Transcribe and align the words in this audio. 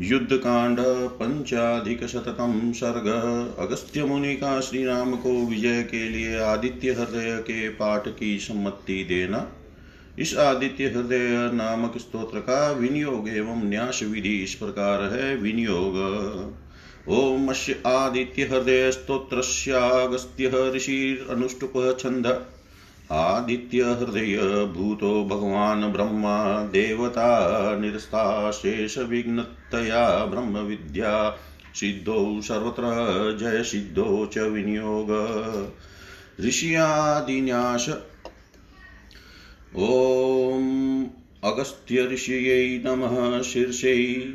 युद्धकांड 0.00 0.78
पंचाधिकशततम 1.08 2.72
सर्ग 2.72 3.06
अगस्त्य 3.58 4.04
मुनि 4.04 4.34
का 4.34 4.60
श्री 4.60 4.84
राम 4.84 5.16
को 5.16 5.46
विजय 5.46 5.82
के 5.82 6.08
लिए 6.08 6.40
आदित्य 6.40 6.92
हृदय 6.92 7.38
के 7.42 7.68
पाठ 7.68 8.08
की 8.08 8.38
सम्मति 8.38 9.04
देना। 9.04 9.52
इस 10.18 10.36
आदित्य 10.36 10.84
हृदय 10.84 11.50
नामक 11.54 11.98
स्तोत्र 11.98 12.38
का 12.38 12.72
विनियोग 12.72 13.28
एवं 13.28 13.64
न्यास 13.64 14.00
विधि 14.02 14.42
इस 14.42 14.54
प्रकार 14.54 15.02
है, 15.02 15.36
विनियोग। 15.36 15.96
ओम 17.08 17.50
आदित्य 17.86 18.42
हृदय 18.42 18.92
स्त्रोत्र 18.92 19.36
अगस्त्य 19.72 20.72
ऋषि 20.74 21.26
अनुष्टुप 21.30 21.96
छंद। 22.00 22.26
आदित्य 23.10 23.82
हृदय 23.82 24.36
भूतो 24.76 25.24
भगवान् 25.24 25.92
ब्रह्मा 25.92 26.62
देवता 26.64 27.78
निरस्ता 27.78 28.50
शेषविघ्नतया 28.50 30.24
ब्रह्मविद्या 30.24 31.38
सिद्धौ 31.74 32.40
सर्वत्र 32.40 32.82
जय 33.40 33.62
सिद्धौ 33.62 34.26
च 34.26 34.38
विनियोग। 34.38 35.10
ऋषियादिन्यास, 36.40 37.88
ॐ 39.76 41.06
अगस्त्य 41.44 42.02
नमः 42.86 43.42
शीर्षै 43.42 44.34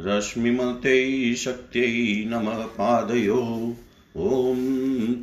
रश्मिमत्यै 0.02 1.36
शक्त्यै 1.36 2.26
नमः 2.28 2.54
पादयो। 2.54 3.76
ॐ 4.18 4.56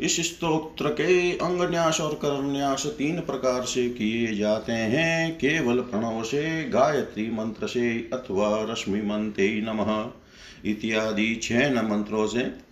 इस 0.00 0.34
स्त्रोत्र 0.34 0.88
के 0.88 1.32
अंगन्यास 1.32 2.00
और 2.00 2.14
करन्यास 2.14 2.86
तीन 2.86 3.20
प्रकार 3.20 3.62
से 3.62 3.88
किए 3.88 4.34
जाते 4.34 4.72
हैं। 4.72 5.36
केवल 5.36 5.80
प्रणव 5.80 6.22
से, 6.22 6.68
गायत्री 6.68 7.30
मंत्र 7.30 7.66
से 7.66 8.10
अथवा 8.12 8.66
रश्मि 8.72 9.02
मंत्र 9.02 9.42
नमः 9.42 10.10
इत्यादि 10.70 11.40
छह 11.42 11.82
मंत्रों 11.82 12.26
से। 12.26 12.70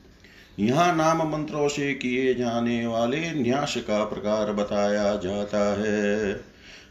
यहाँ 0.60 0.96
नाम 0.96 1.32
मंत्रों 1.32 1.68
से 1.68 1.94
किए 1.94 2.34
जाने 2.34 2.86
वाले 2.86 3.32
न्यास 3.34 3.74
का 3.76 4.04
प्रकार 4.04 4.52
बताया 4.52 5.16
जाता 5.16 5.80
है। 5.80 6.40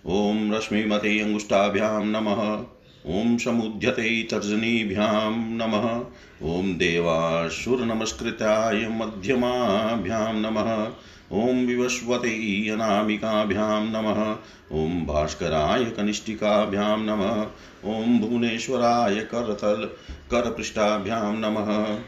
ओम 0.06 0.54
रश्मिमते 0.54 1.20
अंगुष्ठाभ्याम 1.20 2.10
नमः। 2.10 2.77
ॐ 3.10 3.38
समुद्यते 3.38 4.24
तर्जनीभ्यां 4.24 5.32
नमः। 5.32 6.06
ॐ 6.54 6.78
देवासुरनमस्कृताय 6.78 8.88
मध्यमाभ्यां 8.88 10.36
नमः। 10.36 10.92
ॐ 11.32 11.66
विवस्वते 11.66 12.70
अनामिकाभ्यां 12.70 13.86
नमः। 13.86 14.38
ॐ 14.78 15.06
भास्कराय 15.06 15.86
कनिष्ठिकाभ्यां 15.86 17.00
नमः। 17.00 17.48
ॐ 17.96 18.20
भुवनेश्वराय 18.20 19.16
करतल 19.16 19.90
करपृष्ठाभ्यां 20.32 21.38
नमः। 21.38 22.00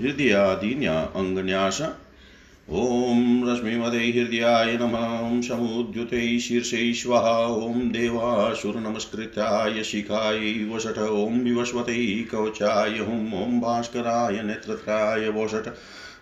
हृदयादिन्या 0.00 1.02
अङ्गन्यास 1.02 1.94
ॐ 2.70 3.44
रश्मिमदे 3.48 3.98
हृदयाय 3.98 4.72
नमः। 4.72 5.40
समुद्युते 5.40 6.38
शीर्षे 6.38 6.92
स्वाहा 6.94 7.46
ॐ 7.46 7.90
देवासुरनमस्कृत्याय 7.92 9.82
शिखायै 9.82 10.52
वषट। 10.64 10.98
ॐ 10.98 11.38
विवस्वते 11.40 12.22
कवचाय। 12.22 12.98
हुं 12.98 13.20
ॐ 13.42 13.60
भास्कराय 13.60 14.42
नेत्रत्राय 14.42 15.28
वषट। 15.28 15.68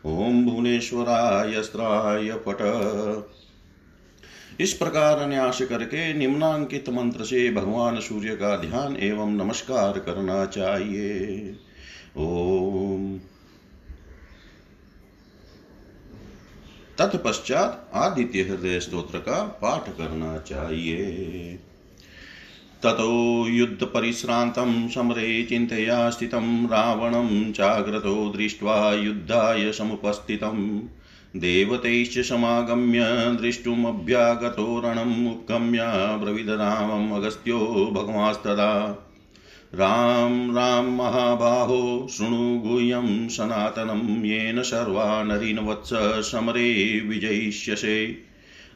ॐ 0.07 0.45
भुवनेश्वराय 0.45 1.55
अस्त्राय 1.55 2.31
पट 2.49 2.61
इस 4.61 4.73
प्रकार 4.73 5.29
न्यास 5.29 5.63
करके 5.63 6.13
निम्नांकित 6.15 6.89
मंत्र 6.89 7.25
से 7.25 7.51
भगवान 7.51 8.01
सूर्य 8.01 8.37
का 8.37 8.57
ध्यान 8.57 8.97
एवं 8.97 9.31
नमस्कार 9.37 9.99
करना 9.99 10.45
चाहिए। 10.47 11.55
ओम 12.17 13.21
तत्पश्चात 16.99 17.91
आदित्य 17.95 18.43
हृदय 18.43 18.81
स्त्रोत्र 18.81 19.19
का 19.19 19.43
पाठ 19.43 19.89
करना 19.89 20.39
चाहिए। 20.39 21.05
ततो 22.83 23.47
युद्धपरिश्रान्तं 23.49 24.89
समरे 24.89 25.43
चिन्तया 25.43 26.11
स्थितं 26.11 26.67
रावणं 26.67 27.53
चाग्रतो 27.53 28.33
दृष्ट्वा 28.37 28.93
युद्धाय 28.93 29.73
समुपस्थितं। 29.73 30.79
देवतैश्च 31.37 32.29
समागम्य 32.29 33.01
दृष्टुमभ्यागतो 33.41 34.81
रणम् 34.81 35.29
उपगम्य 35.29 35.79
ब्रविदरामम् 36.25 37.13
अगस्त्यो 37.13 37.59
भगवास्तदा। 37.93 38.99
राम 39.75 40.57
राम 40.57 40.85
महाबाहो 40.85 42.09
शृणु 42.11 42.59
गुह्यं 42.59 43.29
सनातनं, 43.29 44.25
येन 44.25 44.63
सर्वा 44.63 45.23
नरीनवत्स 45.23 46.33
समरे 46.33 47.01
विजयिष्यसे। 47.01 48.17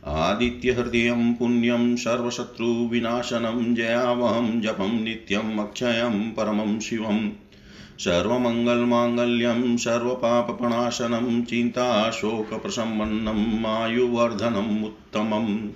आदित्यहृदयं 0.06 1.34
पुण्यं 1.34 1.96
सर्वशत्रुविनाशनं 1.96 3.74
जयावहं, 3.74 4.60
जपं 4.60 5.04
नित्यम्, 5.04 5.58
अक्षयं 5.58 6.30
परमं 6.30 6.80
शिवम्। 6.80 7.30
सर्वमङ्गलमाङ्गल्यं 7.98 9.76
सर्वपापप्रणाशनं 9.76 11.44
चिन्ताशोकप्रशमन्नम् 11.44 13.66
आयुवर्धनम् 13.66 14.84
उत्तमम्। 14.84 15.68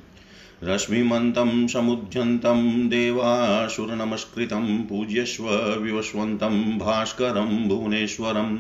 रश्मिमन्तं 0.65 1.67
समुद्यन्तं 1.67 2.89
देवासुरनमस्कृतं 2.89 4.79
पूज्यस्व 4.79 5.57
विवस्वन्तं 5.57 6.79
भास्करं 6.79 7.69
भुवनेश्वरम् 7.69 8.59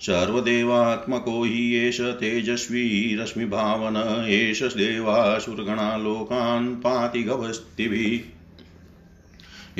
सर्वदेवात्मको 0.00 1.44
हि 1.44 1.76
एष 1.76 2.00
तेजस्वी 2.00 3.16
रश्मिभावन, 3.16 4.24
एष 4.28 4.62
देवासुरगणालोकान् 4.62 6.74
पाति 6.74 7.22
गवस्तिभिः 7.22 8.42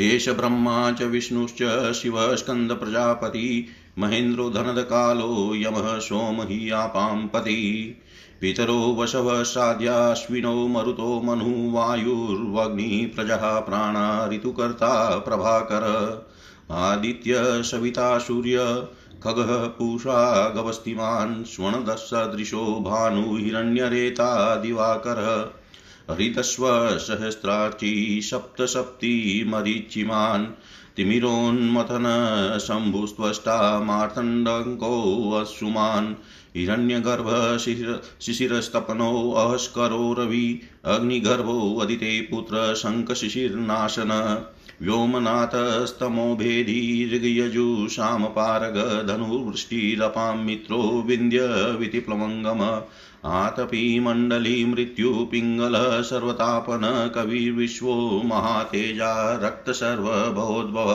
एष 0.03 0.29
ब्रह्मा 0.29 0.93
च 0.93 1.03
विष्णुश्च 1.03 1.93
शिवस्कन्दप्रजापति, 1.93 3.67
महेन्द्रो 3.99 4.51
धनदकालो 4.51 5.53
यमः 5.57 5.99
सोम 5.99 6.43
हि 6.43 6.71
आपां 6.71 7.27
पति। 7.27 7.95
पितरो 8.43 8.97
वशवः 8.99 9.43
साध्याश्विनौ 9.43 10.69
मरुतो 10.69 11.23
मनु 11.25 11.73
वायुर्वग्निः 11.73 13.17
प्रजः 13.17 13.37
प्राणा 13.37 14.31
ऋतुकर्ता 14.33 15.19
प्रभाकर। 15.19 16.27
आदित्य, 16.71 17.35
सविता, 17.39 18.19
सूर्य, 18.19 18.87
खगः, 19.25 19.67
पूषा, 19.67 20.49
गवस्तिमान् 20.49 21.45
स्वर्णदसदृशो 21.45 22.65
भानु, 22.65 23.37
हिरण्यरेता, 23.37 24.57
दिवाकरः, 24.57 26.15
हरितस्व, 26.15 26.99
सहस्रार्ची 26.99 28.21
सप्तसप्तिमरीचिमान् 28.23 30.47
तिमिरोन्मथन, 30.97 32.59
शम्भुस्त्वष्टा 32.61 33.81
मार्तण्डङ्कोऽश्रुमान् 33.81 36.15
हिरण्यगर्भ 36.57 37.29
शिशिरस्तपनो 38.21 39.11
अहस्करो 39.33 40.13
रवि, 40.19 40.61
अग्निगर्भो 40.85 41.59
अदिते 41.81 42.21
पुत्र 42.21 42.75
शङ्खशिशिर्नाशन 42.75 44.11
व्योमनाथस्तमोभेदी 44.83 46.81
ऋगयजुषामपारग 47.15 48.77
धनुर्वृष्टिरपां 49.09 50.37
मित्रो 50.37 50.83
विन्ध्यवितिप्लवङ्गम 51.07 52.63
आतपी 53.31 53.83
मण्डली 54.01 54.65
मृत्युपिङ्गलः 54.65 56.01
सर्वतापन 56.03 57.13
कविर्विश्वो 57.15 57.95
महातेजा 58.25 59.13
रक्तसर्वभवोद्भव 59.43 60.91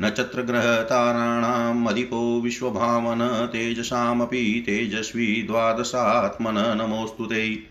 नक्षत्रग्रहताराणाम् 0.00 1.86
अधिपो 1.86 2.40
विश्वभावन, 2.40 3.46
तेजसामपि 3.46 4.62
तेजस्वी 4.66 5.42
द्वादशात्मन, 5.42 6.54
नमोऽस्तु 6.76 7.26
ते। 7.26 7.66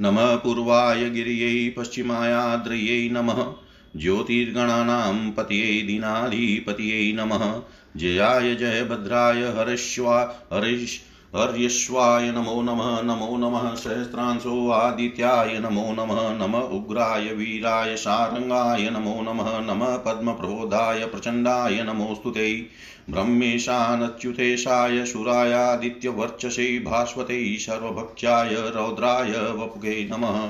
नमः 0.00 0.36
पूर्वाय 0.36 1.10
गिर्यै, 1.10 1.74
पश्चिमायाद्रयै 1.78 3.08
नमः। 3.08 3.52
ज्योतिर्गणानां 3.96 5.30
पतये, 5.30 5.82
दीनाधिपतये 5.82 7.12
नमः। 7.12 7.62
जयाय 7.96 8.54
जयभद्राय 8.54 9.42
हरिष्वा 9.42 10.34
हरिष् 10.52 11.13
हर्यश्वाय 11.36 12.30
नमो 12.30 12.62
नमः 12.62 13.02
नमो 13.02 13.36
नमः, 13.36 13.74
सहस्रांशो 13.74 14.70
आदित्याय 14.70 15.58
नमो 15.58 15.92
नमः, 15.92 16.46
नम 16.46 16.54
उग्राय 16.54 17.32
वीराय 17.32 17.96
सारङ्गाय 17.96 18.90
नमो 18.90 19.22
नमः 19.22 19.60
नमः 19.60 19.96
पद्मप्रबोधाय 19.96 21.06
प्रचण्डाय 21.06 21.82
नमोऽस्तु 21.82 22.30
ते। 22.30 22.66
ब्रह्मेशानच्युतेशाय 23.10 25.06
शूरायादित्यवर्चसे 25.06 26.78
भास्वते 26.78 27.58
सर्वभक्त्याय 27.58 28.54
रौद्राय 28.54 29.30
वपुगे 29.30 30.10
नमः। 30.12 30.48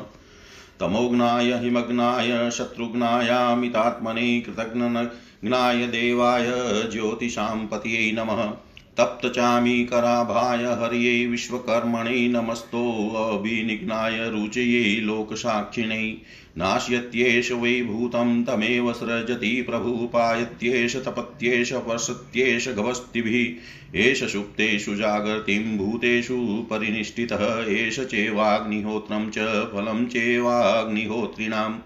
तमोघ्नाय 0.80 1.52
हिमग्नाय 1.52 2.50
शत्रुघ्नायामितात्मने 2.50 4.40
कृतघ्नघ्नाय 4.40 5.86
देवाय 5.86 6.46
ज्योतिषां 6.92 7.66
पतये 7.66 8.12
नमः। 8.12 8.52
तप्तचामीकराभाय 8.98 10.64
हर्ये 10.64 11.26
विश्वकर्मणे 11.26 12.28
नमस्तोऽभिनिघ्नाय 12.28 14.30
रुचये 14.30 15.00
लोकसाक्षिणे। 15.00 16.16
नाश्यत्येष 16.58 17.52
वै 17.52 17.82
भूतं 17.82 18.44
तमेव 18.44 18.92
सृजति 18.92 19.62
प्रभुपायत्येष, 19.62 20.96
तपत्येष 20.96 21.72
वसत्येष 21.72 22.68
गवस्तिभिः। 22.68 24.00
एष 24.00 24.32
सुप्तेषु 24.32 24.94
जागर्तिं, 24.94 25.76
भूतेषु 25.76 26.66
परिनिष्ठितः, 26.70 27.64
एष 27.68 28.00
चेवाग्निहोत्रं 28.00 29.30
च 29.30 29.68
फलं 29.72 30.06
चेवाग्निहोत्रिणाम्। 30.06 31.78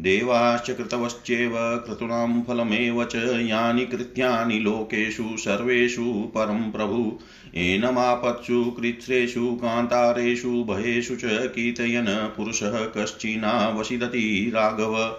देवाश्च 0.00 0.70
कृतवश्चेव 0.70 1.52
क्रतूणां 1.56 2.42
फलमेव 2.42 3.04
च 3.04 3.38
यानि 3.40 3.86
कृत्यानि 3.86 4.58
लोकेषु 4.58 5.36
सर्वेषु 5.38 6.32
परं 6.34 6.70
प्रभु। 6.70 7.18
एनमापत्सु 7.54 8.64
कृत्स्रेषु, 8.64 9.58
कान्तारेषु, 9.62 10.48
भयेषु 10.48 11.16
च 11.16 11.20
कीर्तयन् 11.24 12.36
पुरुषः 12.36 12.86
कश्चिनावसिदति 12.86 14.50
राघव। 14.54 15.16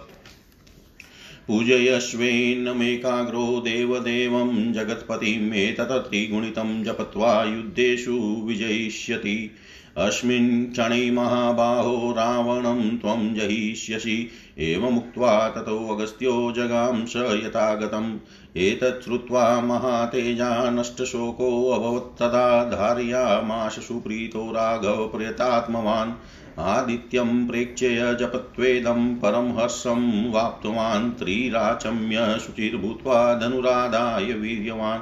पूजयस्वेन्नमेकाग्रो 1.48 3.60
देवदेवं 3.60 4.74
जगत्पतिमेतत् 4.74 5.92
त्रिगुणितं 5.92 6.84
जपत्वा 6.84 7.44
युद्धेषु 7.44 8.44
विजयिष्यति। 8.48 9.52
अस्मिन् 9.98 10.72
क्षणे 10.72 11.12
महाबाहो 11.12 12.12
रावणं 12.12 12.98
त्वं 12.98 13.34
जहिष्यसि। 13.34 14.30
एवमुक्त्वा 14.60 15.50
ततोऽगस्त्यो 15.50 16.52
जगां 16.52 17.06
स 17.06 17.16
यथागतम्। 17.16 18.18
एतत् 18.58 19.04
श्रुत्वा 19.04 19.62
महातेजा 19.62 20.70
नष्टशोकोऽभवत्तदा 20.70 22.64
धारयामाश 22.64 23.80
सुप्रीतो 23.80 24.52
राघवप्रियतात्मवान् 24.52 26.12
आदित्यं 26.60 27.48
प्रेक्ष्य 27.48 27.90
जपत्वेदं 28.20 29.16
परं 29.16 29.58
हर्षं 29.58 30.32
वाप्तवान्। 30.32 31.12
त्रिराचम्य 31.12 32.40
शुचिर्भूत्वा 32.40 33.34
धनुराधाय 33.34 34.34
वीर्यवान्। 34.34 35.00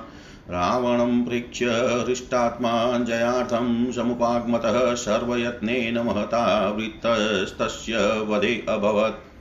रावणं 0.50 1.26
प्रेक्ष्य 1.26 1.66
हृष्टात्मा 2.08 3.00
जयार्थं 3.00 3.92
समुपाग्मतः 3.92 4.96
सर्वयत्नेन 4.96 6.00
महता 6.00 6.70
वृत्तस्तस्य 6.70 7.98
वधे 8.28 8.66
अभवत्। 8.70 9.36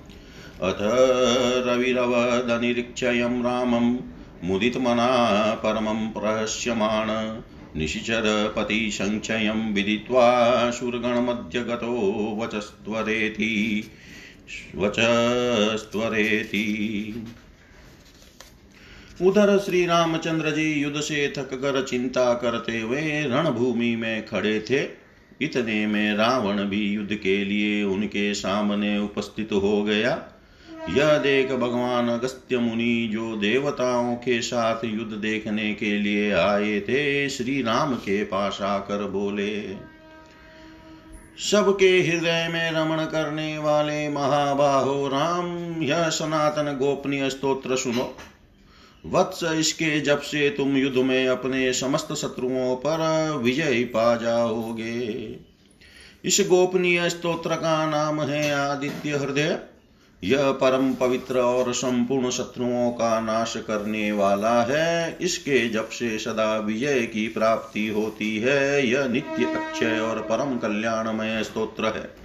अथ 0.63 0.77
रविरवदनिरीक्षयं 1.69 3.43
रामं 3.43 3.97
मुदितमना 4.45 5.09
परमं 5.55 6.11
प्रहस्यमाण 6.11 7.07
निशिचरपतिसङ्क्षयं 7.81 9.75
विदित्वा 9.75 10.71
सुरगणमध्यगतो 10.71 11.93
वचस्त्वरेति। 12.41 13.85
वचस्त्वरेति। 14.77 15.85
उधर 19.21 19.59
श्री 19.59 19.85
रामचंद्र 19.87 20.51
जी 20.51 20.73
युद्ध 20.73 21.01
से 21.01 21.33
थक 21.39 21.51
कर 21.55 21.83
चिंता 21.83 22.33
करते 22.35 22.81
हुए 22.81 23.01
रणभूमि 23.23 23.95
में 23.97 24.27
खड़े 24.27 24.59
थे। 24.61 24.83
इतने 25.41 25.87
में 25.87 26.15
रावण 26.15 26.63
भी 26.65 26.83
युद्ध 26.85 27.15
के 27.15 27.45
लिए 27.45 27.83
उनके 27.85 28.33
सामने 28.35 28.99
उपस्थित 28.99 29.53
हो 29.53 29.83
गया। 29.85 30.11
यह 30.91 31.17
देख 31.19 31.53
भगवान 31.53 32.09
अगस्त्य 32.09 32.59
मुनि 32.59 33.09
जो 33.13 33.37
देवताओं 33.37 34.15
के 34.17 34.41
साथ 34.43 34.85
युद्ध 34.85 35.13
देखने 35.13 35.73
के 35.75 35.99
लिए 35.99 36.31
आए 36.33 36.79
थे 36.81 37.29
श्री 37.29 37.61
राम 37.63 37.95
के 37.95 38.23
पास 38.25 38.59
आकर 38.63 39.09
बोले, 39.09 39.63
सबके 41.43 41.91
हृदय 42.03 42.49
में 42.53 42.71
रमण 42.73 43.05
करने 43.07 43.57
वाले 43.59 44.09
महाबाहो 44.09 45.07
राम, 45.09 45.83
यह 45.83 46.09
सनातन 46.11 46.77
गोपनीय 46.77 47.29
स्तोत्र 47.31 47.77
सुनो। 47.77 48.15
वत्स 49.07 49.45
इसके 49.45 50.01
जब 50.01 50.21
से 50.21 50.51
तुम 50.51 50.77
युद्ध 50.77 50.97
में 50.97 51.29
अपने 51.29 51.73
समस्त 51.73 52.13
शत्रुओं 52.13 52.77
पर 52.77 53.31
विजय 53.43 53.85
पा 53.85 54.17
जाओगे। 54.17 55.37
इस 56.25 56.47
गोपनीय 56.49 57.11
स्तोत्र 57.11 57.55
का 57.55 57.87
नाम 57.87 58.21
है 58.21 58.55
आदित्य 58.55 59.11
हृदय। 59.11 59.59
यह 60.25 60.51
परम 60.53 60.95
पवित्र 60.95 61.39
और 61.39 61.73
संपूर्ण 61.73 62.31
शत्रुओं 62.31 62.91
का 62.91 63.21
नाश 63.21 63.57
करने 63.57 64.13
वाला 64.13 64.63
है। 64.63 65.19
इसके 65.21 65.69
जब 65.69 65.89
से 65.89 66.19
सदा 66.19 66.57
विजय 66.57 67.01
की 67.01 67.29
प्राप्ति 67.29 67.89
होती 67.89 68.39
है। 68.39 68.89
यह 68.89 69.09
नित्य 69.09 69.45
अक्षय 69.45 69.99
और 69.99 70.21
परम 70.21 70.59
कल्याणमय 70.59 71.45
स्तोत्र 71.45 71.85
है। 71.85 72.24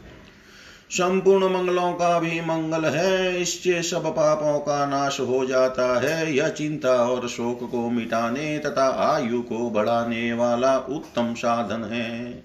संपूर्ण 0.92 1.50
मंगलों 1.50 1.94
का 1.94 2.20
भी 2.20 2.42
मंगल 2.42 2.86
है। 2.86 3.42
इससे 3.42 3.82
सब 3.82 4.06
पापों 4.08 4.60
का 4.60 4.86
नाश 4.86 5.20
हो 5.20 5.46
जाता 5.46 6.00
है। 6.00 6.36
यह 6.36 6.50
चिंता 6.50 6.94
और 6.94 7.28
शोक 7.28 7.72
को 7.72 7.90
मिटाने 7.90 8.60
तथा 8.60 9.16
आयु 9.16 9.42
को 9.42 9.70
बढ़ाने 9.70 10.34
वाला 10.34 10.78
उत्तम 10.78 11.34
साधन 11.34 11.84
है। 11.84 12.44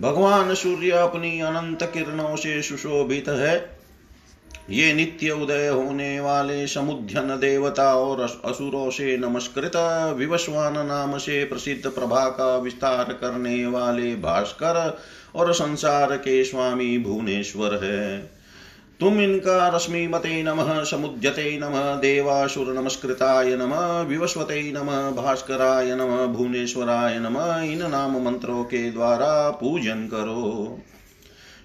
भगवान 0.00 0.54
सूर्य 0.54 0.90
अपनी 0.90 1.40
अनंत 1.40 1.82
किरणों 1.82 2.36
से 2.36 2.62
सुशोभित 2.62 3.28
है। 3.28 3.81
ये 4.70 4.92
नित्य 4.92 5.30
उदय 5.30 5.68
होने 5.68 6.20
वाले 6.20 6.66
समुद्यन 6.66 7.28
देवता 7.40 7.94
और 7.94 8.20
असुरों 8.44 8.90
से 8.90 9.16
नमस्कृत, 9.16 9.72
विवस्वान 10.16 10.86
नाम 10.86 11.18
से 11.18 11.44
प्रसिद्ध 11.44 11.90
प्रभा 11.90 12.28
का 12.28 12.56
विस्तार 12.56 13.04
करने 13.04 13.66
वाले 13.66 14.16
भास्कर 14.16 14.98
और 15.34 15.54
संसार 15.54 16.16
के 16.16 16.44
स्वामी 16.44 16.98
भुवनेश्वर 16.98 17.84
है। 17.84 18.30
तुम 19.00 19.20
इनका 19.20 19.68
रश्मि 19.68 20.06
मते 20.06 20.42
नम, 20.42 20.84
समुद्यते 20.84 21.60
नम, 21.62 22.00
देवासुर 22.00 22.66
नमस्कृताय 22.66 23.56
नम, 23.56 23.74
विवस्वते 24.08 24.72
नम, 24.72 24.86
भास्कराय 25.22 25.94
नम, 25.94 26.26
भुवनेश्वराय 26.26 27.18
नम, 27.18 27.38
इन 27.72 27.90
नाम 27.90 28.22
मंत्रों 28.22 28.64
के 28.64 28.90
द्वारा 28.90 29.50
पूजन 29.50 30.06
करो। 30.06 30.78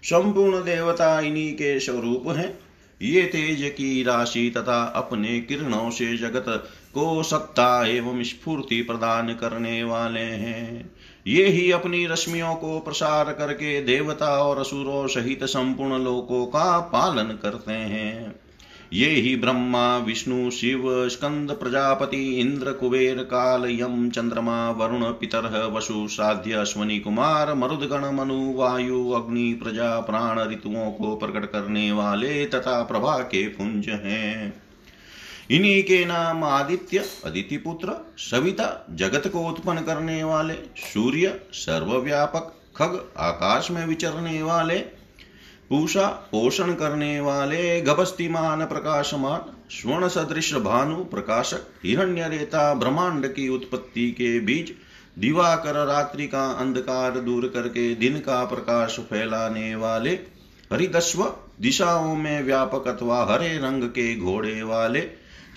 संपूर्ण 0.04 0.64
देवता 0.64 1.20
इन्हीं 1.20 1.54
के 1.54 1.80
स्वरूप 1.80 2.24
हैं। 2.28 2.67
ये 3.02 3.22
तेज 3.24 3.72
की 3.78 4.04
राशि 4.04 4.54
तथा 4.58 4.84
अपने 4.84 5.40
किरणों 5.42 5.90
से 5.90 6.18
जगत 6.18 6.46
को 6.94 7.24
सत्ता 7.24 7.86
एवं 7.88 8.24
स्फूर्ति 8.24 8.82
प्रदान 8.82 9.34
करने 9.34 9.84
वाले 9.84 10.20
हैं। 10.20 10.92
ये 11.28 11.48
ही 11.48 11.72
अपनी 11.72 12.06
रश्मियों 12.06 12.56
को 12.56 12.80
प्रसार 12.80 13.34
करके 13.34 13.82
देवता 13.82 14.30
और 14.44 14.58
असुरों 14.58 15.08
सहित 15.08 15.44
संपूर्ण 15.44 16.04
लोकों 16.04 16.46
का 16.46 16.80
पालन 16.80 17.40
करते 17.42 17.72
हैं। 17.72 18.47
ये 18.94 19.10
ही 19.10 19.36
ब्रह्मा, 19.36 19.98
विष्णु, 19.98 20.52
शिव 20.52 21.10
स्कंद 21.10 21.52
प्रजापति 21.52 22.40
इंद्र 22.40 22.72
कुबेर, 22.72 23.18
काल, 23.18 23.66
यम, 23.70 24.10
चंद्रमा, 24.10 24.72
वरुण, 24.72 25.04
पितर, 25.04 25.72
वसु, 25.74 26.08
साध्य, 26.08 26.54
अश्वनी, 26.54 27.00
कुमार, 27.00 27.54
मरुदगण, 27.54 28.12
मनु, 28.12 28.54
वायु, 28.54 29.12
अग्नि, 29.12 29.60
प्रजा, 29.64 30.00
प्राण, 30.00 30.52
ऋतुओं 30.52 30.92
को 30.92 31.16
प्रकट 31.16 31.52
करने 31.52 31.92
वाले 31.92 32.46
तथा 32.46 32.84
प्रभा 32.84 33.18
के 33.18 33.48
पुंज 33.48 33.90
हैं। 33.90 34.64
इन्हीं 35.52 35.84
के 35.84 36.06
नाम 36.06 36.44
आदित्य 36.44 37.06
अदिति 37.26 37.58
पुत्र 37.58 38.16
सविता, 38.18 38.88
जगत 38.92 39.28
को 39.28 39.40
उत्पन्न 39.40 39.82
करने 39.82 40.24
वाले, 40.24 40.54
सूर्य, 40.78 41.42
सर्वव्यापक, 41.54 42.54
खग, 42.76 43.10
आकाश 43.18 43.72
में 43.72 43.86
विचरने 43.86 44.44
वाले 44.44 44.97
पूषा 45.70 46.08
पोषण 46.32 46.74
करने 46.74 47.20
वाले 47.20 47.82
गभस्तिमान 47.82 48.66
प्रकाशमान 48.66 49.54
स्वर्ण 49.72 50.08
सदृश 50.08 50.54
भानु 50.54 51.04
प्रकाशक 51.04 51.68
हिरण्य 51.86 52.28
रेता 52.28 52.74
ब्रह्मांड 52.74 53.28
की 53.28 53.50
उत्पत्ति 53.50 54.12
के 54.12 54.40
बीच 54.40 54.72
दिवाकर 55.20 55.86
रात्रि 55.86 56.28
का 56.28 56.46
अंधकार 56.52 57.20
दूर 57.20 57.48
करके 57.48 57.96
दिन 57.96 58.20
का 58.20 58.46
प्रकाश 58.46 59.00
फैलाने 59.00 59.76
वाले 59.76 60.12
हरिदस्व, 60.74 61.24
दिशाओं 61.62 62.16
में 62.16 62.44
व्यापक 62.44 62.88
अथवा 62.88 63.24
हरे 63.26 63.58
रंग 63.58 63.84
के 63.84 64.16
घोड़े 64.16 64.64
वाले 64.64 65.02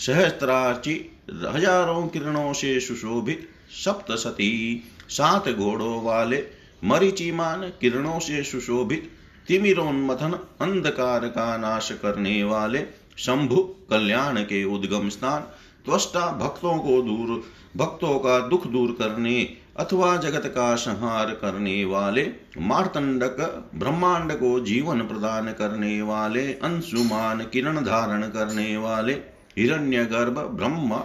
सहस्त्राची 0.06 0.94
हज़ारों 1.30 2.08
किरणों 2.08 2.52
से 2.52 2.80
सुशोभित 2.80 3.48
सप्तसती, 3.84 4.82
सात 5.08 5.48
घोड़ों 5.48 6.02
वाले 6.02 6.42
मरीचिमान 6.84 7.72
किरणों 7.80 8.18
से 8.18 8.42
सुशोभित 8.42 9.10
तिमिरोन्मथन 9.50 10.32
अंधकार 10.60 11.26
का 11.28 11.56
नाश 11.56 11.90
करने 11.92 12.42
वाले 12.44 12.78
शंभु 13.18 13.56
कल्याण 13.90 14.36
के 14.42 14.62
उद्गम 14.64 15.08
स्थान 15.08 15.40
त्वष्टा 15.86 16.26
भक्तों 16.38 16.76
को 16.78 17.00
दूर, 17.02 17.42
भक्तों 17.76 18.18
का 18.18 18.38
दुख 18.48 18.66
दूर 18.66 18.90
करने 18.92 19.32
अथवा 19.76 20.16
जगत 20.16 20.46
का 20.46 20.74
संहार 20.76 21.30
करने 21.34 21.84
वाले 21.84 22.22
मार्तंडक 22.58 23.40
ब्रह्मांड 23.74 24.32
को 24.32 24.58
जीवन 24.60 25.00
प्रदान 25.00 25.52
करने 25.52 26.00
वाले 26.02 26.46
अंशुमान 26.62 27.40
किरण 27.52 27.80
धारण 27.84 28.22
करने 28.28 28.76
वाले 28.76 29.12
हिरण्य 29.58 30.04
गर्भ 30.04 30.38
ब्रह्म 30.56 31.00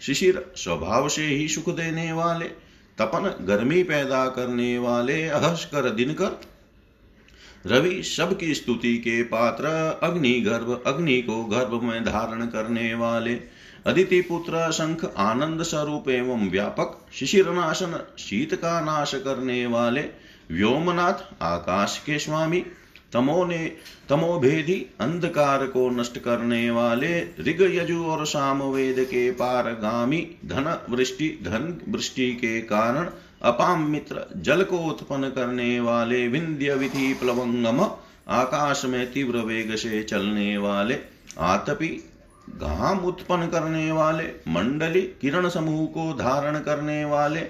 शिशिर 0.00 0.44
स्वभाव 0.56 1.08
से 1.08 1.26
ही 1.26 1.48
सुख 1.48 1.68
देने 1.76 2.12
वाले 2.12 2.48
तपन 2.98 3.30
गर्मी 3.46 3.82
पैदा 3.82 4.26
करने 4.30 4.76
वाले 4.78 5.22
अहस्कर 5.30 5.90
दिनकर 5.90 6.38
रवि 7.66 8.02
सबकी 8.02 8.54
स्तुति 8.54 8.98
के 8.98 9.22
पात्र, 9.22 9.64
अग्नि 10.02 10.40
गर्भ, 10.40 10.82
अग्नि 10.86 11.22
को 11.22 11.44
गर्भ 11.44 11.82
में 11.82 12.04
धारण 12.04 12.46
करने 12.46 12.94
वाले। 12.94 13.34
अदिति 13.86 14.20
पुत्र 14.20 14.72
शंख 14.72 15.12
आनंद 15.16 15.62
स्वरूप 15.62 16.08
एवं 16.08 16.50
व्यापक 16.50 17.06
शिशिरनाशन, 17.12 18.06
शीत 18.18 18.54
का 18.54 18.80
नाश 18.80 19.14
करने 19.14 19.66
वाले। 19.66 20.00
व्योमनाथ, 20.50 21.42
आकाश 21.42 22.02
के 22.06 22.18
स्वामी, 22.18 22.64
तमो 23.12 23.44
ने 23.44 23.72
तमोभेदी 24.08 24.86
अंधकार 25.00 25.66
को 25.66 25.90
नष्ट 25.90 26.18
करने 26.18 26.70
वाले। 26.70 27.20
ऋग, 27.20 27.62
यजु 27.62 28.04
और 28.04 28.26
साम 28.26 28.62
वेद 28.62 28.96
के 28.98 29.30
पारगामी, 29.30 30.28
धन 30.46 30.80
वृष्टि 30.90 31.38
धन 31.42 31.80
वृष्टि 31.88 32.32
के 32.32 32.60
कारण 32.60 33.10
अपाम 33.46 33.82
मित्र, 33.82 34.30
जल 34.36 34.62
को 34.62 34.78
उत्पन्न 34.78 35.28
करने 35.28 35.80
वाले 35.80 36.28
विंध्य 36.28 36.74
विधि 36.74 37.14
प्लवंगम, 37.14 37.90
आकाश 38.28 38.84
में 38.84 39.12
तीव्र 39.12 39.38
वेग 39.38 39.76
से 39.76 40.02
चलने 40.02 40.58
वाले, 40.58 40.98
आतपी, 41.38 41.88
घाम 42.50 42.98
उत्पन्न 42.98 43.46
करने 43.46 43.92
वाले, 43.92 44.24
मंडली, 44.24 45.00
किरण 45.00 45.48
समूह 45.48 45.86
को 45.86 46.12
धारण 46.12 46.58
करने 46.58 47.04
वाले, 47.04 47.40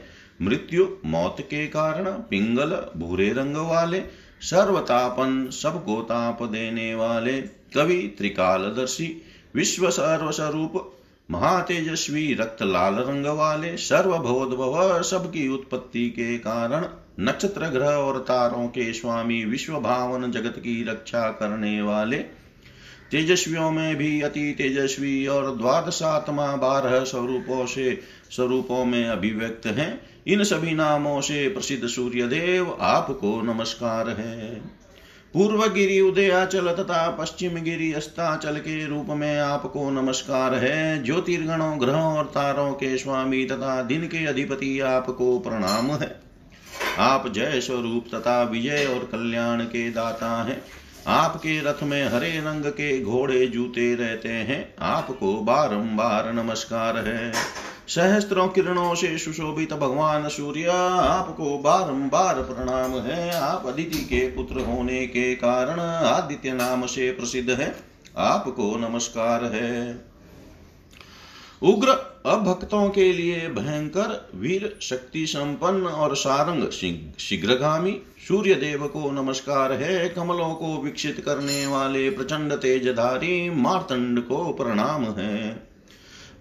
मृत्यु, 0.42 0.88
मौत 1.04 1.36
के 1.40 1.66
कारण, 1.66 2.04
पिंगल, 2.04 2.86
भूरे 2.96 3.32
रंग 3.32 3.56
वाले, 3.56 4.00
सर्वतापन, 4.40 5.48
सबको 5.52 6.02
ताप 6.02 6.42
देने 6.42 6.94
वाले, 6.94 7.42
कवि, 7.74 8.14
त्रिकालदर्शी, 8.18 9.22
विश्व 9.54 9.90
सर्वस्वरूप 9.90 10.92
महातेजस्वी 11.30 12.34
रक्त 12.34 12.62
लाल 12.62 12.94
रंग 12.94 13.26
वाले 13.26 13.76
सर्वभोधभव 13.76 15.02
सबकी 15.02 15.48
उत्पत्ति 15.48 16.10
के 16.10 16.38
कारण 16.38 16.84
नक्षत्र 17.20 17.66
ग्रह 17.66 17.86
और 17.86 18.18
तारों 18.18 18.68
के 18.68 18.92
स्वामी 18.92 19.44
विश्व 19.44 19.72
भावन 19.72 20.30
जगत 20.30 20.54
की 20.58 20.84
रक्षा 20.84 21.30
करने 21.30 21.82
वाले। 21.82 22.16
तेजस्वियों 23.10 23.70
में 23.70 23.96
भी 23.96 24.20
अति 24.20 24.54
तेजस्वी 24.58 25.26
और 25.26 25.56
द्वादशात्मा 25.56 26.56
बारह 26.56 27.04
स्वरूपों 27.04 27.66
से, 27.66 28.02
स्वरूपों 28.30 28.84
में 28.84 29.08
अभिव्यक्त 29.08 29.66
हैं। 29.66 30.00
इन 30.26 30.44
सभी 30.44 30.74
नामों 30.74 31.20
से 31.20 31.48
प्रसिद्ध 31.48 31.88
सूर्य 31.88 32.26
देव 32.26 32.78
आपको 32.80 33.42
नमस्कार 33.42 34.08
है। 34.08 34.62
पूर्व 35.36 35.66
गिरी 35.66 36.00
उदयाचल 36.00 36.66
तथा 36.66 37.10
पश्चिम 37.10 37.54
गिरी 37.54 37.92
अस्ताचल 37.92 38.56
के 38.56 38.86
रूप 38.86 39.06
में 39.08 39.38
आपको 39.38 39.90
नमस्कार 39.90 40.54
है। 40.54 41.04
ज्योतिर्गणों, 41.04 41.80
ग्रहों 41.80 42.18
और 42.18 42.24
तारों 42.24 42.72
के 42.72 42.98
स्वामी 42.98 43.44
तथा 43.44 43.82
दिन 43.82 44.00
के 44.00 44.26
अधिपति 44.26 44.80
आपको 44.80 45.38
प्रणाम 45.38 45.90
है। 45.90 46.20
आप 46.98 47.32
जय 47.32 47.60
स्वरूप 47.60 48.06
तथा 48.14 48.42
विजय 48.42 48.86
और 48.86 49.08
कल्याण 49.12 49.60
के 49.60 49.90
दाता 49.90 50.42
हैं। 50.42 50.62
आपके 51.06 51.60
रथ 51.60 51.82
में 51.82 52.08
हरे 52.08 52.38
रंग 52.38 52.64
के 52.64 53.02
घोड़े 53.02 53.46
जूते 53.46 53.94
रहते 53.94 54.28
हैं। 54.28 54.74
आपको 54.80 55.34
बारंबार 55.34 56.32
नमस्कार 56.32 56.98
है। 56.98 57.32
सहस्त्रों 57.88 58.48
किरणों 58.48 58.94
से 58.94 59.18
सुशोभित 59.18 59.72
भगवान 59.72 60.28
सूर्य, 60.28 60.64
आपको 60.64 61.58
बारंबार 61.58 62.34
प्रणाम 62.34 62.90
है। 62.90 63.32
आप 63.32 63.66
अदिति 63.66 63.98
के 63.98 64.26
पुत्र 64.26 64.60
होने 64.60 65.06
के 65.06 65.34
कारण 65.34 65.80
आदित्य 65.80 66.52
नाम 66.52 66.86
से 66.86 67.10
प्रसिद्ध 67.12 67.50
है। 67.50 67.76
आपको 68.16 68.76
नमस्कार 68.76 69.44
है। 69.44 70.04
उग्र 71.62 71.88
अभक्तों 72.26 72.90
के 72.90 73.12
लिए 73.12 73.48
भयंकर, 73.48 74.30
वीर 74.34 74.78
शक्ति 74.82 75.26
संपन्न 75.26 75.86
और 75.86 76.16
सारंग 76.16 76.70
शीघ्रगामी 77.18 78.00
सूर्य 78.28 78.54
देव 78.54 78.86
को 78.86 79.10
नमस्कार 79.10 79.72
है। 79.72 80.08
कमलों 80.08 80.54
को 80.54 80.82
विकसित 80.82 81.20
करने 81.20 81.66
वाले 81.66 82.10
प्रचंड 82.10 82.52
तेजधारी 82.52 83.50
मार्तंड 83.50 84.20
को 84.20 84.52
प्रणाम 84.52 85.04
है। 85.04 85.75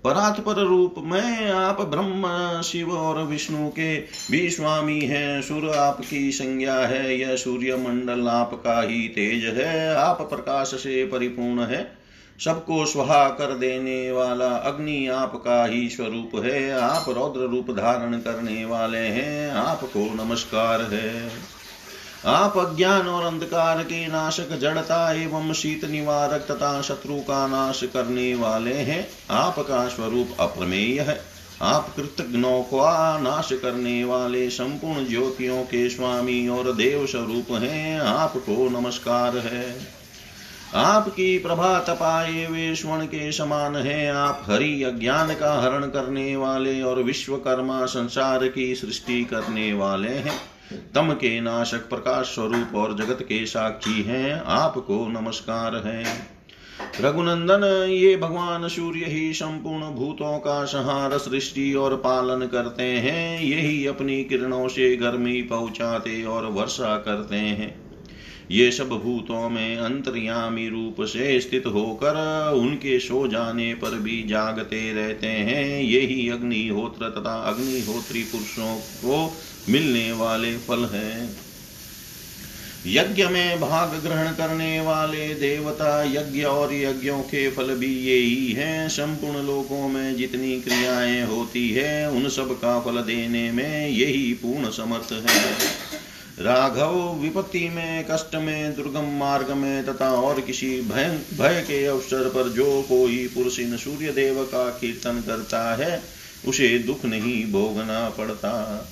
परात्पर 0.06 0.54
रूप 0.54 0.96
में 0.98 1.52
आप 1.52 1.82
ब्रह्म, 1.82 2.62
शिव 2.62 2.92
और 2.92 3.24
विष्णु 3.24 3.70
के 3.70 3.98
भी 4.32 4.50
स्वामी 4.50 5.00
हैं। 5.00 5.42
सुर 5.42 5.70
आपकी 5.70 6.32
संज्ञा 6.32 6.76
है, 6.76 7.20
यह 7.20 7.36
सूर्य 7.36 7.76
मंडल 7.76 8.28
आपका 8.28 8.82
ही 8.82 9.08
तेज 9.08 9.46
है, 9.58 9.96
आप 9.96 10.22
प्रकाश 10.22 10.68
से 10.68 11.06
परिपूर्ण 11.06 11.64
है। 11.64 11.98
सबको 12.40 12.86
स्वहा 12.86 13.30
कर 13.30 13.54
देने 13.54 14.12
वाला 14.12 14.48
अग्नि 14.48 15.08
आपका 15.08 15.66
ही 15.66 15.90
स्वरूप 15.90 16.46
है। 16.46 16.72
आप 16.72 17.06
रौद्र 17.10 17.40
रूप 17.40 17.72
धारण 17.72 18.14
करने 18.14 18.66
वाले 18.66 18.98
हैं, 18.98 19.52
आपको 19.52 20.26
नमस्कार 20.26 20.82
है। 20.82 21.55
आप 22.26 22.58
अज्ञान 22.58 23.08
और 23.08 23.26
अंधकार 23.26 23.84
के 23.84 24.08
नाशक 24.08 24.58
जड़ता 24.58 25.14
एवं 25.14 25.54
शीत 25.54 25.86
निवारक 25.86 26.42
तथा 26.52 26.82
शत्रु 26.82 27.16
का 27.16 27.48
नाश 27.48 27.84
करने 27.84 28.36
वाले 28.36 28.74
हैं। 28.74 29.08
आपका 29.32 29.88
स्वरूप 29.88 30.30
अप्रमेय 30.40 31.00
है। 31.00 31.22
आप 31.62 31.94
कृतज्ञों 31.96 32.62
का 32.62 33.20
नाश 33.20 33.50
करने 33.54 34.04
वाले 34.04 34.50
संपूर्ण 34.50 35.08
ज्योतियों 35.08 35.64
के 35.64 35.90
स्वामी 35.90 36.48
और 36.48 36.72
देव 36.74 37.06
स्वरूप 37.06 37.52
हैं। 37.52 38.00
आपको 38.00 38.80
नमस्कार 38.80 39.38
है। 39.38 39.88
आपकी 40.76 41.38
प्रभा 41.38 41.80
तपाए 41.80 42.46
वे 42.46 42.76
स्वर्ण 42.76 43.06
के 43.06 43.32
समान 43.32 43.76
है। 43.76 44.12
आप 44.12 44.44
हरि 44.50 44.84
अज्ञान 44.84 45.36
का 45.36 45.62
हरण 45.62 45.86
करने 45.86 46.36
वाले 46.36 46.82
और 46.82 47.04
विश्वकर्मा 47.04 47.86
संसार 47.86 48.48
की 48.48 48.76
सृष्टि 48.76 49.24
करने 49.24 49.74
वाले 49.74 50.14
हैं। 50.14 50.55
तम 50.74 51.12
के 51.14 51.42
नाशक 51.42 51.78
प्रकाश 51.78 52.26
स्वरूप 52.26 52.76
और 52.76 52.98
जगत 52.98 53.22
के 53.22 53.46
साक्षी 53.46 54.02
हैं, 54.02 54.42
आपको 54.46 55.08
नमस्कार 55.08 55.76
है। 55.76 56.04
रघुनंदन, 57.02 57.88
ये 57.90 58.18
भगवान 58.18 58.68
सूर्य 58.68 59.06
ही 59.06 59.34
संपूर्ण 59.34 59.92
भूतों 59.92 60.40
का 60.40 60.66
सहार, 60.66 61.18
सृष्टि 61.18 61.74
और 61.74 61.96
पालन 61.96 62.48
करते 62.48 62.84
हैं, 62.84 63.42
यही 63.42 63.88
अपनी 63.88 64.24
किरणों 64.24 64.68
से 64.68 64.96
गर्मी 64.96 65.42
पहुंचाते 65.42 66.24
और 66.24 66.46
वर्षा 66.46 66.98
करते 66.98 67.36
हैं। 67.36 67.85
ये 68.52 68.72
सब 68.72 68.90
भूतों 68.90 69.50
में 69.50 69.78
अंतर्यामी 69.78 70.70
रूप 70.70 70.96
से 71.02 71.40
स्थित 71.40 71.66
होकर 71.66 72.52
उनके 72.56 73.00
सो 73.00 73.28
जाने 73.28 73.74
पर 73.74 74.00
भी 74.00 74.24
जागते 74.24 74.94
रहते 74.94 75.28
हैं। 75.28 75.82
यही 75.82 76.30
अग्निहोत्र 76.30 77.10
तथा 77.10 77.36
अग्निहोत्री 77.36 78.24
पुरुषों 78.24 78.76
को 78.76 79.38
मिलने 79.70 80.12
वाले 80.12 80.58
फल 80.58 80.90
हैं। 80.94 81.38
यज्ञ 82.88 83.26
में 83.26 83.60
भाग 83.60 84.02
ग्रहण 84.04 84.28
करने 84.28 84.82
वाले 84.82 85.34
देवता 85.34 86.04
यज्ञ 86.04 86.44
और 86.44 86.74
यज्ञों 86.74 87.22
के 87.22 87.50
फल 87.52 87.76
भी 87.76 88.00
यही 88.00 88.52
हैं। 88.52 88.90
संपूर्ण 88.90 89.46
लोकों 89.46 89.90
में 89.90 90.16
जितनी 90.16 90.62
क्रियाएँ 90.62 91.26
होती 91.26 91.70
है, 91.70 92.12
उन 92.12 92.30
सब 92.30 92.52
का 92.62 92.80
फल 92.80 93.02
देने 93.02 93.52
में 93.52 93.90
यही 93.90 94.34
पूर्ण 94.34 94.70
समर्थ 94.70 95.14
है। 95.14 95.95
राघव 96.40 97.20
विपत्ति 97.22 97.70
में, 97.70 98.06
कष्ट 98.12 98.36
में, 98.36 98.76
दुर्गम 98.76 99.18
मार्ग 99.20 99.52
में, 99.52 99.86
तथा 99.86 100.10
और 100.12 100.42
किसी 100.42 100.82
भय 100.82 101.22
भय 101.38 101.62
के 101.68 101.86
अवसर 101.86 102.30
पर 102.30 102.50
जो 102.50 102.82
कोई 102.82 103.28
पुरुष 103.28 103.60
इन 103.60 103.78
सूर्य 103.78 104.12
देव 104.12 104.44
का 104.44 104.70
कीर्तन 104.70 105.24
करता 105.28 105.76
है, 105.76 106.02
उसे 106.48 106.80
दुख 106.80 107.06
नहीं 107.06 107.52
भोगना 107.52 108.10
पड़ता। 108.10 108.88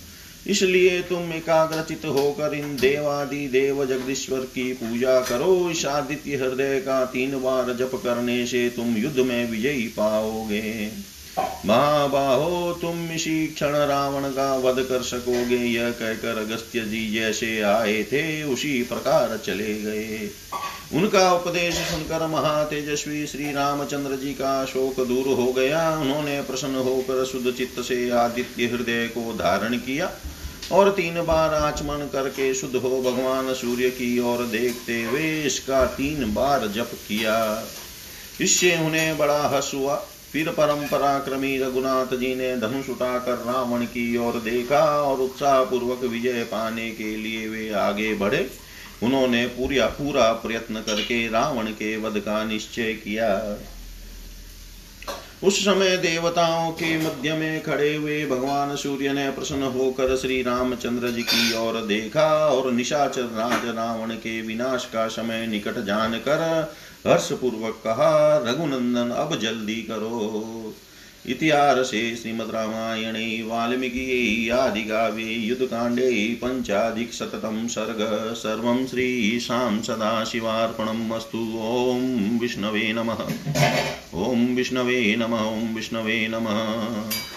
इसलिए 0.48 1.02
तुम 1.02 1.34
एकाग्रचित 1.34 2.06
होकर 2.06 2.54
इन 2.54 2.76
देवादि 2.76 3.48
देव 3.48 3.86
जगदीश्वर 3.86 4.40
की 4.40 4.74
पूजा 4.74 5.20
करो। 5.22 5.70
इस 5.70 5.86
आदित्य 5.86 6.36
हृदय 6.36 6.80
का 6.80 7.06
तीन 7.06 7.42
बार 7.42 7.74
जप 7.74 7.92
करने 8.04 8.46
से 8.48 8.70
तुम 8.70 8.98
युद्ध 8.98 9.20
में 9.20 9.52
विजयी 9.52 9.88
पाओगे। 9.88 10.92
महाबाहो 11.40 12.74
तुम 12.74 13.12
इसी 13.12 13.48
क्षण 13.48 13.76
रावण 13.88 14.30
का 14.30 14.56
वध 14.56 14.82
कर 14.84 15.02
सकोगे। 15.02 15.56
यह 15.56 15.90
कहकर 15.92 16.38
अगस्त्य 16.38 16.80
जी 16.80 17.14
जैसे 17.14 17.62
आए 17.62 18.04
थे, 18.04 18.44
उसी 18.44 18.82
प्रकार 18.84 19.38
चले 19.38 19.74
गए। 19.74 20.30
उनका 20.94 21.32
उपदेश 21.34 21.76
सुनकर 21.76 22.28
महातेजस्वी 22.28 23.26
श्री 23.28 23.52
रामचंद्र 23.52 24.16
जी 24.16 24.34
का 24.34 24.54
शोक 24.66 25.00
दूर 25.08 25.28
हो 25.36 25.52
गया। 25.54 25.90
उन्होंने 25.98 26.42
प्रसन्न 26.42 26.76
होकर 26.76 27.26
शुद्ध 27.26 27.52
चित्त 27.52 27.82
से 27.82 28.10
आदित्य 28.10 28.66
हृदय 28.66 29.08
को 29.08 29.34
धारण 29.34 29.78
किया 29.78 30.12
और 30.72 30.90
तीन 30.92 31.22
बार 31.22 31.54
आचमन 31.54 32.10
करके 32.14 32.54
शुद्ध 32.54 32.76
हो 32.76 33.02
भगवान 33.02 33.54
सूर्य 33.54 33.90
की 33.90 34.20
ओर 34.20 34.46
देखते 34.48 35.04
हुए 35.04 35.42
इसका 35.42 35.86
तीन 35.86 36.34
बार 36.34 36.68
जप 36.68 36.92
किया। 37.08 37.64
इससे 38.42 38.78
उन्हें 38.78 39.18
बड़ा 39.18 39.42
हस 39.48 39.72
हुआ। 39.76 39.96
फिर 40.34 40.50
परम 40.50 40.86
पराक्रमी 40.88 41.58
रघुनाथ 41.58 42.16
जी 42.18 42.34
ने 42.36 42.56
धनुष 42.58 42.90
उठाकर 42.90 43.44
रावण 43.48 43.86
की 43.86 44.06
ओर 44.18 44.40
देखा 44.42 44.80
और 45.02 45.20
उत्साह 45.22 45.64
पूर्वक 45.64 46.04
विजय 46.04 46.44
पाने 46.44 46.90
के 46.92 47.16
लिए 47.18 47.48
वे 47.48 47.70
आगे 47.80 48.14
बढ़े। 48.16 48.50
उन्होंने 49.04 49.46
पूरा 49.48 49.86
पूरा 49.88 50.32
प्रयत्न 50.34 50.82
करके 50.82 51.28
रावण 51.28 51.68
के 51.72 51.96
वध 51.98 52.20
का 52.20 52.44
निश्चय 52.44 52.94
किया। 52.94 53.30
उस 55.44 55.60
समय 55.60 55.98
देवताओं 55.98 56.72
के 56.72 56.98
मध्य 56.98 57.34
में 57.34 57.64
खड़े 57.64 57.96
हुए 57.96 58.26
भगवान 58.26 58.76
सूर्य 58.76 59.14
ने 59.14 59.30
प्रसन्न 59.32 59.64
होकर 59.72 60.16
श्री 60.18 60.42
रामचंद्र 60.42 61.10
जी 61.12 61.24
की 61.24 61.58
ओर 61.58 61.80
देखा 61.86 62.28
और 62.48 62.72
निशाचर 62.72 63.24
राज 63.36 63.66
रावण 63.76 64.12
के 64.16 64.42
विनाश 64.42 64.86
का 64.86 65.08
समय 65.08 65.46
निकट 65.48 65.80
जानकर 65.86 66.42
हर्ष 67.08 67.32
पूर्वक 67.32 67.82
कहा, 67.84 68.44
रघुनंदन, 68.48 69.16
अब 69.16 69.40
जल्दी 69.40 69.76
करो। 69.76 70.76
इतिहासे, 71.28 72.16
श्रीमद्रामायणे, 72.16 73.44
वाल्मीकि, 73.44 74.50
आदिकाव्ये, 74.50 75.34
युद्धकाण्डे 75.34 76.40
पञ्चाधिकशततं 76.44 77.68
सर्ग, 77.68 77.98
सर्वं 78.34 78.88
श्रीशां 78.88 79.82
सदाशिवार्पणम् 79.82 81.12
अस्तु। 81.12 81.54
ॐ 81.62 82.40
विष्णवे 82.40 82.94
नमः। 82.94 83.18
ॐ 84.32 84.56
विष्णवे 84.56 85.16
नमः, 85.16 85.42
ॐ 85.42 85.76
विष्णवे 85.76 86.28
नमः। 86.28 87.24